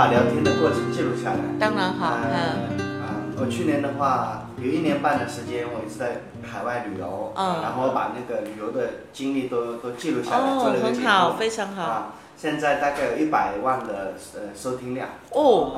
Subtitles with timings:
[0.00, 1.36] 把聊天的过程记录下来。
[1.58, 11.04] 当然好，嗯，啊，我去年的话有一年半的时间，我一直在海外旅游，嗯然后把那个旅游的经历都都记录下来，做哦了一，个节目。
[11.04, 15.06] 很好，非常好，啊，现在大概有一百万的呃收听量。
[15.32, 15.76] 哦，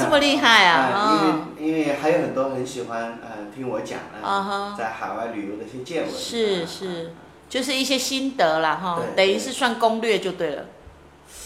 [0.00, 6.10] 这么厉害啊， 啊，因为因为还有很多很喜欢呃听我讲啊啊，哈，在海外旅游的一些见闻。
[6.10, 7.10] 是啊是，
[7.50, 10.64] 就是一些心得啦哈，等于是算攻略就对了，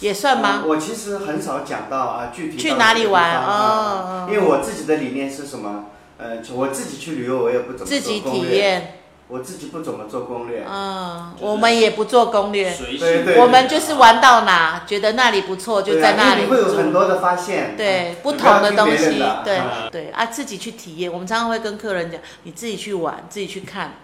[0.01, 0.63] 也算吗？
[0.65, 3.31] 我我其实很少讲到啊，具体去哪里玩？
[3.31, 5.87] 啊因为我自己的理念是什么？
[6.19, 10.65] 呃，我自己去旅游，我也不怎么自己体验，我自己不怎么做攻略。
[10.67, 16.45] 嗯，就是我们也不做攻略，随对对性，我们就是玩到哪，觉得那里不错，就在那里。
[16.45, 17.77] 你会有很多的发现。
[17.77, 20.09] 对啊不同的东西对啊对。
[20.09, 21.13] 啊，自己去体验。
[21.13, 23.97] 我们常常会跟客人讲，你自己去玩，自己去看，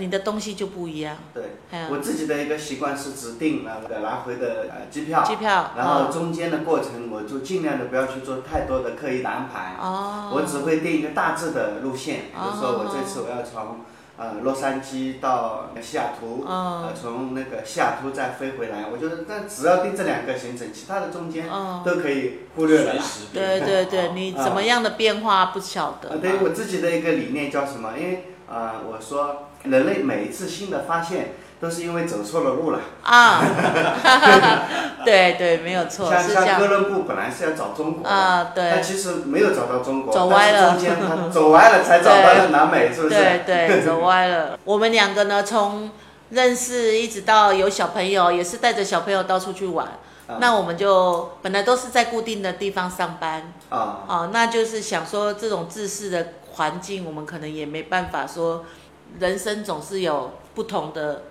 [0.00, 1.16] 你的东西就不一样。
[1.32, 1.44] 对，
[1.90, 6.10] 我自己的一个习惯是只定那个来回的呃机票，机票，然后哦。
[6.12, 9.76] 中间的过程我就尽量的不要去做太多的刻意的安排。
[9.80, 13.80] 哦，我只会定一个大致的路线，比如说我这次我要从
[14.16, 16.86] 呃洛杉矶到西雅图，哦。
[16.88, 22.94] 呃从那个西雅图再飞回来，我觉得但只要定这两个行程，其他的中间哦，都可以忽略了
[23.32, 26.18] 对对对， 你怎么样的变化不晓得。
[26.18, 27.92] 对于我自己的一个理念叫什么？
[27.96, 32.80] 因为呃，我说人类每一次新的发现都是因为走错了路了。
[33.02, 33.42] 啊，
[35.04, 43.14] 对对，没有错，像像哥伦布本来是要找中国，啊，对但其实没有找到中国，走歪了中间他走歪了才找到了南美，是不是？
[43.14, 44.58] 对对，走歪了。
[44.64, 45.90] 我们两个呢，从
[46.30, 49.86] 认识一直到有小朋友，也是带着小朋友到处去玩。
[49.86, 58.64] 啊那我们就本来都是在固定的地方上班，啊，哦，那就是想说这种自私的环境，我们可能也没办法说，
[59.18, 61.24] 人生总是有不同的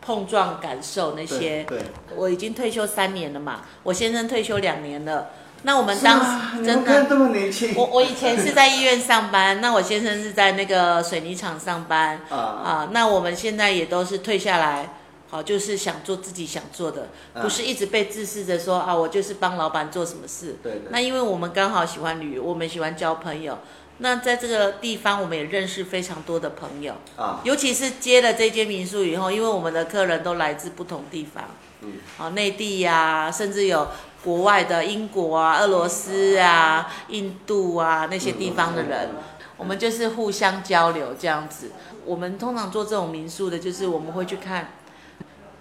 [0.00, 1.64] 碰撞感受那些。
[1.64, 5.30] 对，对我已经退休三年了嘛，我先生退休两年了。
[5.66, 12.88] 那我们当时真的这么年轻我我以前是在医院上班，那我先生是在那个水泥厂上班啊啊。
[12.92, 14.90] 那我们现在也都是退下来，
[15.30, 20.56] 好，就是想做自己想做的，啊不是一直被自视着说啊，我就是帮老板做什么事。
[20.62, 23.58] 对对那因为我们刚好喜欢旅游，我们喜欢交朋友。
[23.98, 31.44] 那在这个地方，我们也认识非常多的朋友，啊，尤其是接了这间民宿以后，因为我们的客人都来自不同地方，
[31.82, 33.86] 嗯，好，内地呀、甚至有
[34.24, 39.10] 国外的英国啊、俄罗斯啊、印度啊那些地方的人，
[39.56, 41.70] 我们就是互相交流这样子。
[42.04, 44.72] 我们通常做这种民宿的，就是我们会去看，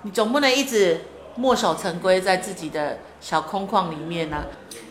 [0.02, 1.02] 你总不能一直
[1.36, 4.46] 墨守成规在自己的小空旷里面啊。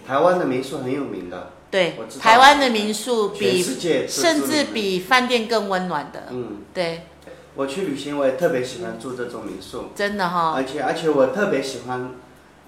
[0.06, 6.26] 台湾的民宿很有名的，对台湾的民宿比世界甚至比饭店更温暖的。
[6.30, 7.06] 嗯，对，
[7.54, 12.10] 我去旅行我也特别喜欢住这种民宿，真的哈、而且而且我特别喜欢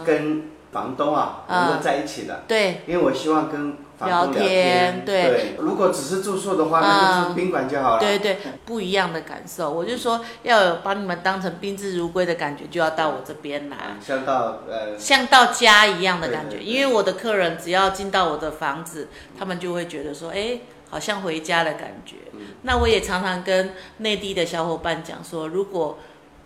[0.04, 8.00] 跟房东啊嗯能够在一起的，对，因为我希望跟聊天对对，如果只是住宿的话，那就嗯住宾馆就好了。
[8.00, 9.70] 对对，不一样的感受。
[9.70, 16.58] 我就说要有把你们当成宾至如归的感觉，就要到我这边来，啊，像到呃像到家一样的感觉。
[16.58, 20.58] 因为我的客人只要进到我的房子，他们就会觉得说，哎，
[20.90, 22.16] 好像回家的感觉。
[22.32, 25.98] 嗯那我也常常跟内地的小伙伴讲说，如果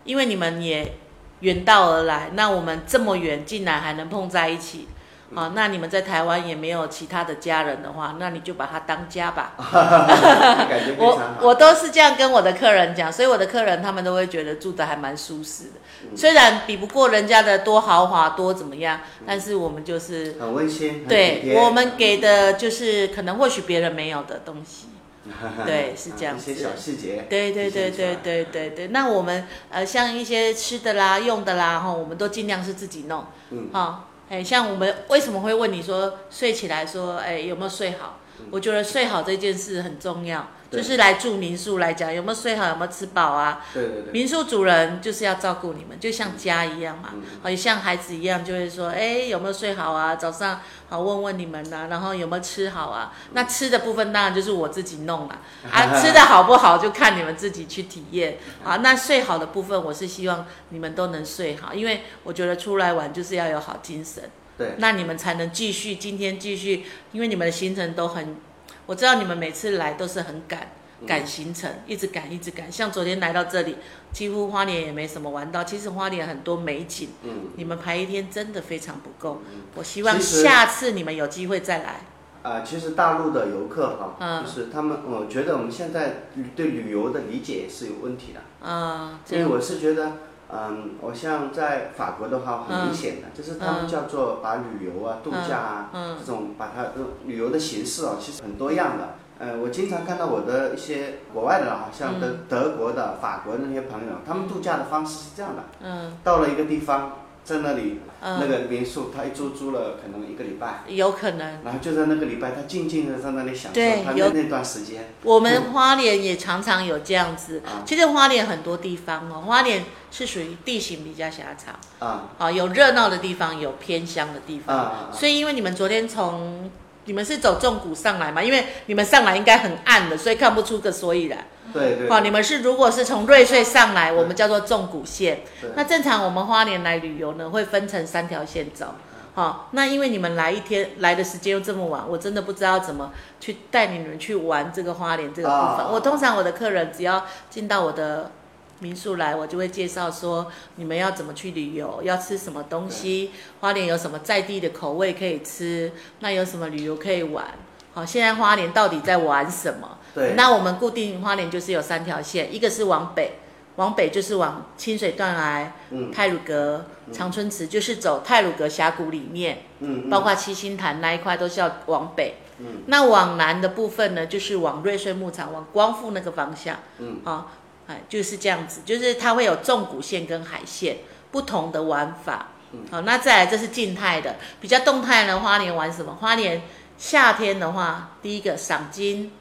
[0.05, 0.97] 因为你们也
[1.41, 4.87] 远道而来，那我们这么远竟然还能碰在一起。
[5.35, 9.53] 好，那你们在台湾也没有其他的家人的话，那你就把它当家吧。
[10.99, 11.21] 我。
[11.43, 15.71] 我都是这样跟我的客人讲，所以我的客人他们都会觉得住的还蛮舒适的。
[16.03, 24.87] 嗯虽然比不过人家的多豪华多怎么样，但是我们就是很温馨，对我们给的就是可能或许别人没有的东西。
[25.67, 27.27] 对是这样子一些小细节。
[27.29, 33.27] 对对对对对对对，那我们呃像一些吃的啦、用的啦，哈，我们都尽量是自己弄。
[33.51, 38.21] 嗯好，哎，像我们为什么会问你说睡起来说，哎，有没有睡好？
[38.51, 43.65] 我觉得睡好这件事很重要，就是来住民宿来讲，有没有睡好，有没有吃饱啊？
[43.75, 44.13] 对对对。
[44.13, 50.17] 民宿主人就是要照顾你们，就像家一样嘛，嗯好、像孩子一样，就会说，哎，有没有睡好啊？
[50.17, 53.13] 早上好问问你们呐、然后有没有吃好啊？
[53.33, 55.39] 那吃的部分当然就是我自己弄了，
[55.71, 58.77] 啊，吃的好不好就看你们自己去体验啊。
[58.77, 64.23] 那睡好的部分，我是希望你们都能睡好，因为我觉得出来玩就是要有好精神，
[64.59, 68.37] 对那你们才能继续今天继续，因为你们的行程都很，
[68.85, 70.73] 我知道你们每次来都是很赶。
[71.07, 72.73] 赶行程，一直赶，一直赶。
[72.73, 73.77] 像昨天来到这里，
[74.13, 75.63] 几乎花莲也没什么玩到。
[75.63, 79.41] 其实花莲很多美景，嗯你们排一天真的非常不够。
[79.77, 82.01] 我希望下次你们有机会再来。
[82.43, 86.25] 啊，其实大陆的游客哈，嗯就是他们，我觉得我们现在
[86.57, 90.15] 对旅游的理解也是有问题的，嗯，因为我是觉得，
[90.51, 96.87] 嗯，我像在法国的话，很明显的，就是他们叫做把旅游啊、度假啊这种，把它
[97.27, 99.15] 旅游的形式啊，其实很多样的。
[99.39, 105.63] 呃，我经常看到我的一些国外的，好像德德国的、法国的那些朋友，他们度假的方式是这样的。
[105.83, 106.17] 嗯。
[106.25, 107.13] 到了一个地方。
[107.49, 111.63] 在那里，那个民宿，他一租租了可能一个礼拜，有可能。
[111.65, 115.15] 然后就在那个礼拜，他静静的在那里享受他的那段时间。
[115.23, 117.63] 我们花莲也常常有这样子。
[117.87, 121.75] 其实花莲很多地方哦，花莲是属于地形比较狭长。
[122.07, 122.29] 啊。
[122.37, 124.77] 啊，有热闹的地方，有偏乡的地方。
[124.77, 125.11] 啊。
[125.11, 126.71] 所以，因为你们昨天从
[127.09, 128.43] 你们是走重谷上来嘛？
[128.43, 131.39] 因为你们上来应该很暗的，所以看不出个所以然。
[131.73, 135.41] 对对，好，你们是如果是从瑞穗上来，我们叫做纵谷线。
[135.75, 138.95] 那正常我们花莲来旅游呢，会分成三条线走。
[139.35, 145.87] 好，那因为你们来一天来的时间又这么晚，我真的不知道怎么去带你们去玩这个花莲这个部分。
[145.91, 148.33] 我通常我的客人只要进到我的
[148.81, 157.45] 民宿来，我就会介绍说你们要怎么去旅游，要吃什么东西，花莲有什么在地的口味可以吃，那有什么旅游可以玩。
[157.93, 159.99] 好，现在花莲到底在玩什么？
[160.15, 163.39] 对，那我们固定花莲就是有三条线，一个是往北，
[163.77, 165.73] 往北就是往清水断崖、
[166.13, 172.35] 泰鲁阁、长春池，就是走泰鲁阁峡谷里面，嗯，包括七星潭那一块都是要往北。
[172.61, 176.77] 嗯，那往南的部分呢，就是往瑞穗牧场、往光复那个方向。
[176.99, 177.53] 嗯，好，
[177.89, 180.99] 哎，就是这样子，就是它会有纵骨线跟海线
[181.33, 182.49] 不同的玩法。
[182.71, 186.15] 嗯，好，那再来这是静态的，比较动态呢，花莲玩什么？
[186.21, 186.63] 花莲。
[186.99, 189.33] 夏天的话，第一个赏金、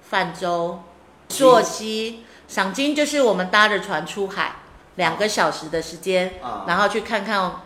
[0.00, 0.82] 泛舟、
[1.28, 2.24] 溯溪。
[2.48, 4.56] 赏金就是我们搭着船出海，
[4.96, 6.34] 两个小时的时间，
[6.66, 7.60] 然后去看看，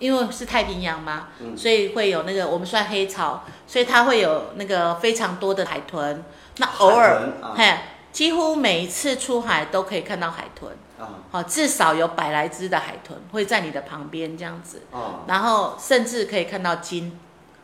[0.00, 6.24] 因为是太平洋嘛，所以会有那个我们算黑潮，所以它会有那个非常多的海豚。
[6.56, 7.22] 那偶尔，
[7.56, 7.78] 嘿，
[8.12, 10.72] 几乎每一次出海都可以看到海豚。
[11.30, 14.82] 好，至少有百来只的海豚会在你的旁边这样子。
[14.90, 17.16] 哦然后甚至可以看到金。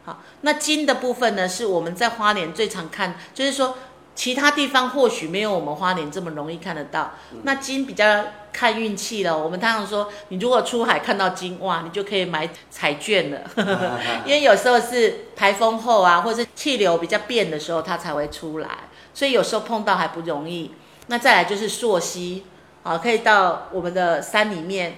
[0.05, 3.77] 好，那金的部分呢，是我们在花莲最常看，就是说
[4.15, 7.15] 其他地方或许没有我们花莲这么容易看得到。
[7.43, 9.37] 那金比较看运气了。
[9.37, 13.41] 我们通常说，你如果出海看到金，哇，你就可以买彩券了。
[14.25, 18.69] 因为有时候是台风后啊，或者是气流比较变的时候，它才会出来，
[19.15, 20.73] 所以有时候碰到还不容易。
[21.07, 22.45] 那再来就是溯溪，
[22.83, 24.97] 啊，可以到我们的山里面。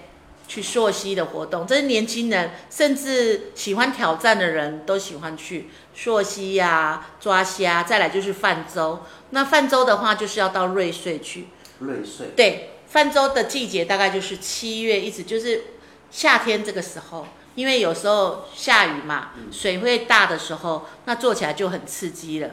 [0.48, 7.82] 去溯溪的活动，这是年轻人甚至喜欢挑战的人都喜欢去溯溪呀、抓虾。
[7.82, 11.48] 再来就是泛舟，那泛舟的话就是要到瑞穗去。
[11.80, 12.28] 瑞穗。
[12.36, 15.64] 对，泛舟的季节大概就是七月，一直就是
[16.12, 17.26] 夏天这个时候，
[17.56, 22.50] 因为有时候下雨嘛，水会大的时候，那做起来就很刺激了。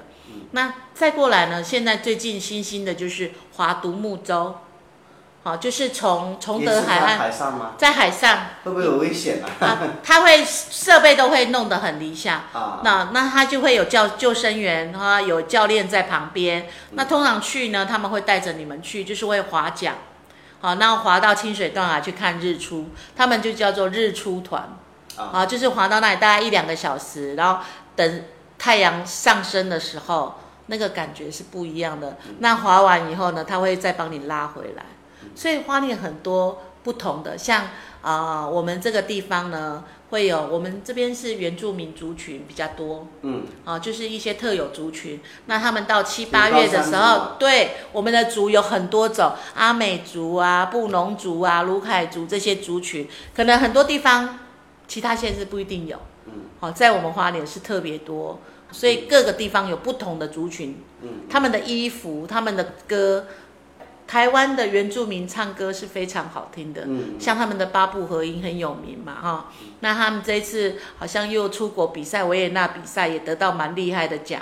[0.52, 4.58] 那再过来呢，现在最近新兴的就是划独木舟。
[5.46, 7.20] 好，就是从崇德海岸，
[7.78, 9.48] 在海上会不会有危险啊？
[9.60, 12.80] 啊，他会设备都会弄得很理想啊。
[12.82, 16.70] 那那他就会有教救生员哈，有教练在旁边。
[16.92, 19.96] 那通常去呢，他们会带着你们去，就是会划桨。
[20.62, 24.78] 好，那划到清水断崖去看日出，他们就叫做日出团。
[25.18, 27.62] 啊，就是划到那里大概一两个小时，然后
[27.98, 28.24] 等
[28.64, 30.36] 太阳上升的时候，
[30.68, 32.18] 那个感觉是不一样的。
[32.40, 34.86] 那滑完以后呢，他会再帮你拉回来。
[35.36, 37.66] 所以花莲很多不同的，像
[38.02, 45.20] 啊，我们这个地方呢，会有我们这边是原住民族群比较多，嗯，啊，就是一些特有族群。
[45.48, 54.40] 那他们到七八月的时候，对我们的族有很多种，阿美族啊、布农族啊、卢凯族这些族群，可能很多地方
[54.88, 58.40] 其他县市不一定有，嗯，好，在我们花莲是特别多，
[58.74, 63.28] 所以各个地方有不同的族群，嗯，他们的衣服、他们的歌。
[64.06, 69.50] 台湾的原住民唱歌是非常好听的，嗯像他们的八部合音很有名嘛，哈。
[69.80, 74.42] 那他们这一次好像又出国比赛，维也纳比赛也得到蛮厉害的奖。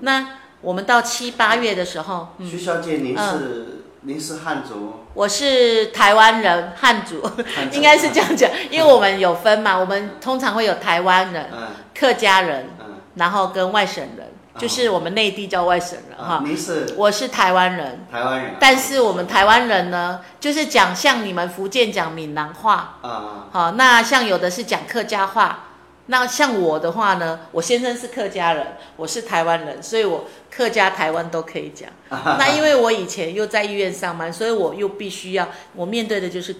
[0.00, 4.94] 那我们到七八月的时候，徐小姐，您是您是汉族？
[5.12, 7.22] 我是台湾人，汉族，
[7.70, 11.50] 应该是这样讲，因为我们有分嘛，我们通常会有台湾人、
[11.94, 12.70] 客家人，
[13.14, 14.32] 然后跟外省人。
[14.58, 16.92] 就是我们内地叫外省人哈，您是？
[16.94, 18.54] 我是台湾人，台湾人。
[18.60, 25.68] 但是我们台湾人呢，就是讲像你们福建讲闽南话啊，好，那像有的是讲客家话，
[26.04, 31.88] 那像我的话呢，我先生是客家人，我是台湾人，所以我客家台湾都可以讲。
[32.38, 36.54] 那因为我以前又在医院上班，所以我又必须要，我面对的就是。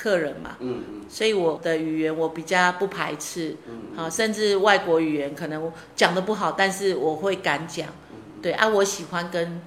[0.00, 7.86] 客人嘛，嗯嗯，所以我的语言我比较不排斥，嗯，好，甚至外国语言可能讲的不好，但是我会敢讲，
[8.40, 9.60] 对啊，我喜欢跟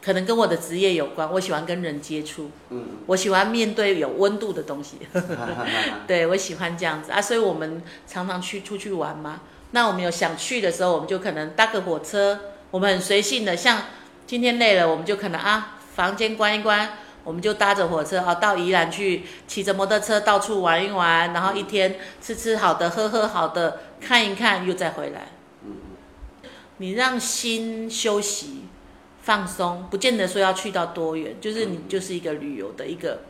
[0.00, 4.98] 可能跟我的职业有关，我喜欢跟人接触，嗯，我喜欢面对有温度的东西，
[6.06, 7.10] 对我喜欢这样子。
[7.10, 9.40] 啊，所以我们常常去出去玩嘛。
[9.72, 12.38] 那我们有想去的时候，我们就可能搭个火车，
[12.70, 13.82] 我们很随性的，像
[14.28, 16.88] 今天累了，我们就可能啊，房间关一关，
[17.26, 25.26] 我们就搭着火车啊到宜兰去，骑着摩托车到处玩一玩，然后一天吃吃好的，喝喝好的，看一看，又再回来。
[26.76, 28.66] 你让心休息、
[29.22, 33.22] 放松，不见得说要去到多远，就是你就是一个旅游的一个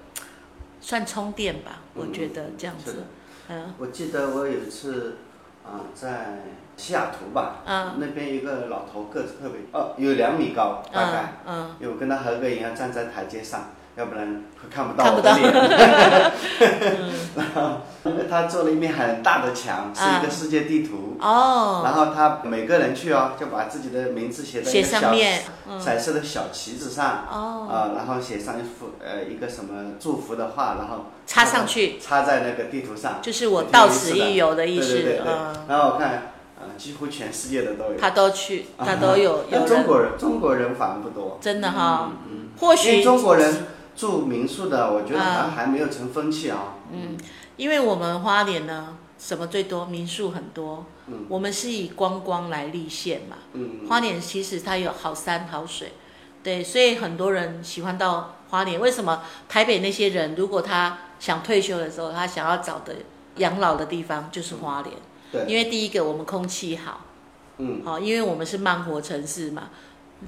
[0.79, 3.05] 算充电吧，我觉得这样子。
[3.49, 5.17] 嗯，我记得我有一次
[5.65, 6.43] 啊，在
[6.77, 13.71] 西雅图吧，嗯，那边一个老头个子特别哦，有两米高，大概，嗯，因为我跟他合个影，要站在台阶上。
[13.97, 15.53] 要不然会看不到我的脸。
[17.35, 17.81] 然后
[18.29, 21.17] 他做了一面很大的墙，是一个世界地图。
[21.19, 21.83] 哦。
[21.83, 25.15] 然后他每个人去哦，就把自己的名字写在一个小
[25.81, 27.27] 彩色的小旗子上。
[27.31, 27.69] 哦。
[27.71, 33.15] 啊，然后写上一幅呃一个什么祝福的话，然后插上去，插在那个地图上。
[33.23, 34.93] 就是我到此一游的意思。
[34.93, 35.27] 对对对。
[35.69, 37.99] 然后我看，呃，几乎全世界的都有。
[37.99, 39.47] 他都去， 他都有。
[39.51, 41.39] 有中国人，中国人反而不多。
[41.41, 42.13] 真的哈。
[42.31, 42.51] 嗯。
[42.61, 43.67] 或许中国人。
[43.97, 46.75] 住民宿的，我觉得还还没有成风气啊。
[46.93, 47.17] 嗯，
[47.57, 49.87] 因为我们花莲呢，什么最多？
[49.87, 50.85] 民宿很多。
[51.07, 53.39] 嗯，我们是以观光来立县嘛。
[53.55, 55.95] 嗯花莲其实它有好山好水，
[56.43, 58.79] 对，所以很多人喜欢到花莲。
[58.79, 62.97] 为什么台北那些人，如果他想退休的时候，他想要找的
[63.37, 64.95] 养老的地方就是花莲。
[65.33, 65.47] 对。
[65.47, 67.07] 因为第一个，我们空气好。
[67.57, 67.81] 嗯。
[67.83, 69.71] 好，因为我们是慢活城市嘛，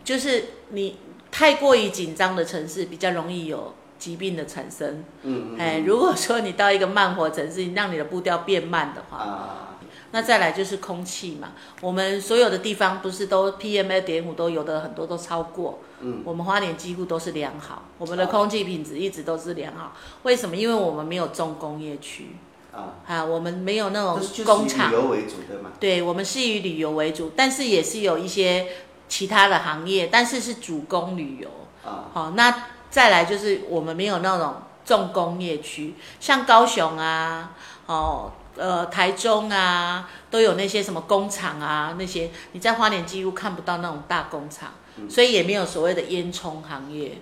[0.03, 0.97] 就是你。
[1.38, 5.04] 太过于紧张的城市比较容易有疾病的产生。
[5.23, 5.57] 嗯嗯。
[5.57, 9.78] 哎，如果说你到一个慢活城市，你让你的步调变慢的话，啊，
[10.11, 11.52] 那再来就是空气嘛。
[11.80, 15.78] 我们所有的地方不是都 PM 二点五都有的很多都超过。
[16.00, 16.23] 嗯。
[16.25, 19.92] 我们花莲几乎都是良好，我们的空气品质一直都是良好。
[20.25, 20.57] 为什么？
[20.57, 22.30] 因为我们没有重工业区。
[22.73, 22.99] 啊。
[23.07, 24.90] 啊，我们没有那种工厂。
[24.90, 25.71] 旅游为主的嘛。
[25.78, 28.66] 对，我们是以旅游为主，但是也是有一些。
[29.09, 31.49] 其他的行业，但是是主攻旅游
[31.88, 32.05] 啊。
[32.12, 37.53] 好，那再来就是我们没有那种重工业区，像高雄啊，
[37.87, 44.71] 哦，呃，台中啊，都有那些什么工厂啊，那些你在花莲几乎看不到那种大工厂，
[45.09, 47.19] 所以也没有所谓的烟囱行业，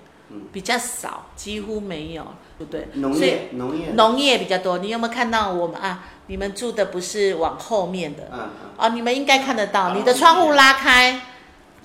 [0.52, 2.24] 比较少，几乎没有，
[2.58, 2.88] 对不对？
[2.94, 4.78] 农业，农业，农业比较多。
[4.78, 6.04] 你有没有看到我们啊？
[6.28, 8.30] 你们住的不是往后面的，
[8.76, 11.20] 哦，你们应该看得到，你的窗户拉开。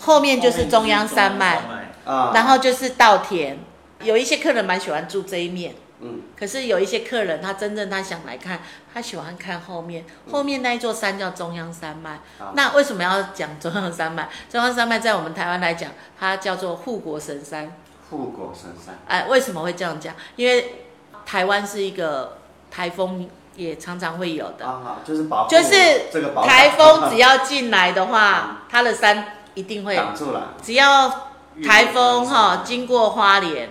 [0.02, 1.62] 后面就是中央山脉，
[2.06, 3.58] 啊，然后就是稻田。
[4.02, 10.04] 有一些客人蛮喜欢住这一面，嗯，可是有一些客人他真正他想来看，他喜欢看后面。
[10.32, 12.20] 后面那一座山叫中央山脉。
[12.56, 14.28] 那为什么要讲中央山脉？
[14.50, 17.72] 中央山脉在我们台湾来讲，它叫做护国神山。
[18.10, 18.98] 护国神山。
[19.08, 20.16] 哎，为什么会这样讲？
[20.36, 20.88] 因为
[21.24, 22.40] 台湾是一个
[22.72, 25.76] 台风也常常会有的，啊就是保就是
[26.12, 29.38] 这个台风只要进来的话，它的山。
[29.54, 30.54] 一定会挡住了。
[30.62, 31.32] 只要
[31.64, 33.70] 台风哈经过花莲，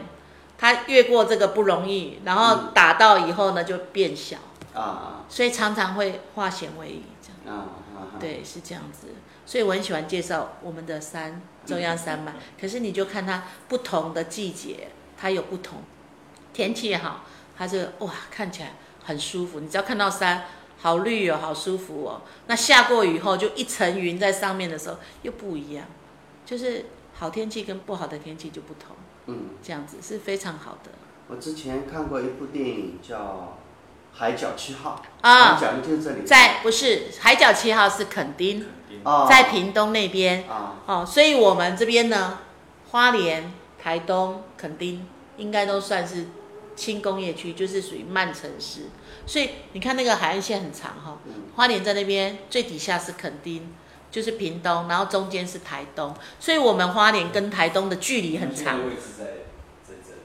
[0.58, 4.36] 它越过这个不容易，然后打到以后呢就变小
[4.74, 8.18] 啊，所以常常会化险为夷这样啊。
[8.18, 9.08] 对，是这样子。
[9.46, 12.34] 所以我很喜欢介绍我们的山中央山脉。
[12.60, 15.82] 可是你就看它不同的季节，它有不同
[16.52, 17.24] 天气好，
[17.56, 19.60] 它就哇看起来很舒服。
[19.60, 20.44] 你只要看到山。
[20.80, 22.22] 好绿哦，好舒服哦。
[22.46, 25.84] 那下过雨后，就一层云在上面的时候，又不一样。
[26.46, 28.96] 就是好天气跟不好的天气就不同。
[29.26, 30.90] 嗯，这样子是非常好的。
[31.28, 33.16] 我之前看过一部电影叫
[34.18, 36.22] 《海角七号》啊，讲的就是这里。
[36.26, 36.86] 在不是
[37.20, 38.66] 《海角七号》是垦丁，
[39.28, 40.76] 在屏东那边啊。
[40.86, 42.38] 哦，所以我们这边呢，
[42.90, 45.06] 花莲、台东、垦丁
[45.36, 46.26] 应该都算是
[46.80, 48.86] 轻工业区，就是属于慢城市。
[49.26, 51.18] 所以你看那个海岸线很长哈，
[51.54, 53.74] 花莲在那边最底下是垦丁，
[54.10, 58.78] 就是屏东，然后中间是台东，所以我们花莲跟台东的距离很长。
[58.78, 59.24] 位置在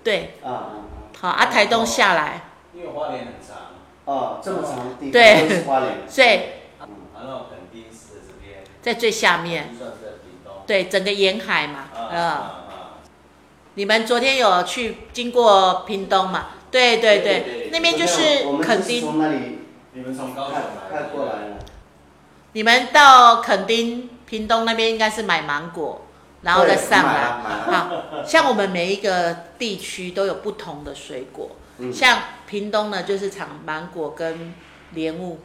[0.01, 0.71] 对，啊啊
[1.19, 2.51] 好啊，台东下来。
[2.73, 3.57] 因为花莲很长。
[4.05, 5.97] 哦，这么长地方都是花莲。
[6.07, 6.27] 所以，
[6.79, 8.63] 嗯，然后垦丁是这边。
[8.81, 9.75] 在最下面。
[10.67, 12.64] 对，整个沿海嘛，啊
[13.75, 16.47] 你们昨天有去经过屏东嘛？
[16.71, 19.01] 对对对，那边就是垦丁。
[19.01, 19.59] 从那里，
[19.93, 20.55] 你们从高雄
[20.91, 21.57] 开过来了。
[22.53, 26.05] 你们到垦丁、屏东那边应该是买芒果，
[26.41, 27.41] 然后再上来。
[27.71, 31.51] 好，像我们每一个地区都有不同的水果。
[31.93, 34.53] 像屏东呢，就是产芒果跟
[34.91, 35.39] 莲雾。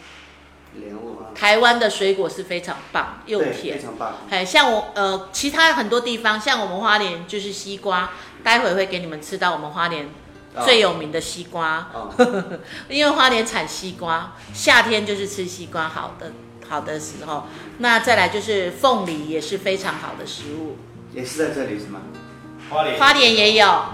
[0.74, 3.76] 莲雾啊，台湾的水果是非常棒，又对甜。
[3.76, 3.82] 非。
[3.84, 4.14] 常棒。
[4.30, 8.10] 哎，像我呃，其他很多地方，像我们花莲就是西瓜，
[8.44, 10.08] 待会会给你们吃到我们花莲
[10.54, 12.08] 啊最有名的西瓜，啊，
[12.88, 16.32] 因为花莲产西瓜，夏天就是吃西瓜好的
[16.68, 17.44] 好的时候。
[17.78, 20.76] 那再来就是凤梨，也是非常好的食物，
[21.12, 22.00] 也是在这里是吗？
[22.70, 22.98] 花莲。
[22.98, 23.84] 花莲也有，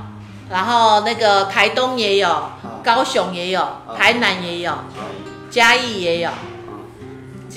[0.51, 2.51] 然后那个台东也有，
[2.85, 3.67] 高雄也有，
[3.97, 4.73] 台南也有，
[5.49, 6.31] 嘉义也有，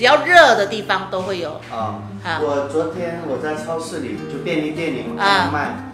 [0.00, 1.60] 只要热的地方都会有。
[1.70, 5.04] 啊啊，我昨天我在超市里，就便利店里
[5.52, 5.90] 卖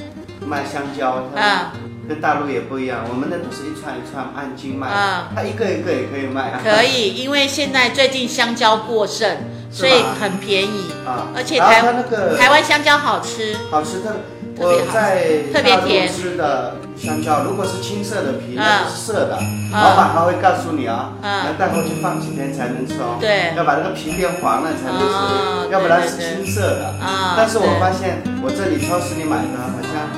[0.46, 1.72] 卖香蕉，它啊。
[2.08, 6.60] 跟大陆也不一样，我们那都是一串一串按斤卖啊，它一个一个也可以卖啊。
[6.62, 9.38] 可以，因为现在最近香蕉过剩，
[9.72, 13.56] 所以很便宜，啊，而且台湾那个台湾香蕉好吃。
[13.72, 14.18] 好吃的，
[14.56, 16.08] 特特别甜。
[16.08, 19.38] 吃的香蕉，如果是青色的皮，嗯那就是涩的，
[19.72, 26.86] 老板他会告诉你啊，嗯要带回去放几天才能吃哦，对要把那个皮变黄了才能哦吃，要不然是青色的。
[27.04, 30.08] 啊但是我发现我这里超市里买的好像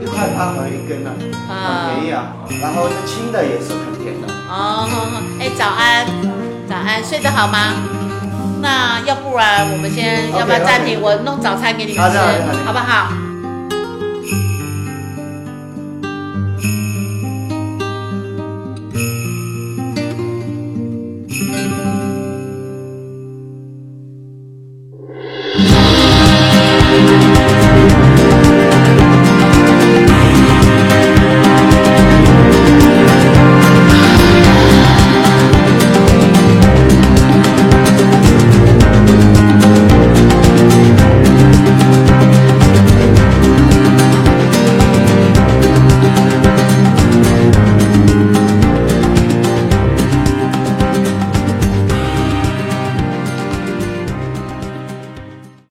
[0.00, 1.10] 一块八毛一根呢，
[1.48, 2.32] 啊很便宜啊。
[2.60, 4.28] 然后这青的也是很甜的。
[4.48, 4.86] 哦，
[5.40, 6.06] 哎，早安，
[6.68, 7.72] 早安，睡得好吗？
[8.60, 11.00] 那要不然我们先要不要暂停？
[11.00, 12.18] 我弄早餐给你们吃
[12.64, 13.08] 好不好？